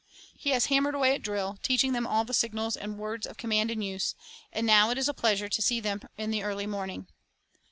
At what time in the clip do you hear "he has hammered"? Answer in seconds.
0.35-0.95